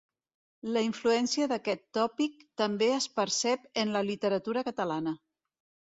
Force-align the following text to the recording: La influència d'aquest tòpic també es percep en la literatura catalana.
La 0.77 0.81
influència 0.85 1.49
d'aquest 1.51 1.85
tòpic 1.99 2.41
també 2.65 2.91
es 2.97 3.09
percep 3.21 3.71
en 3.87 3.97
la 3.99 4.05
literatura 4.13 4.69
catalana. 4.73 5.19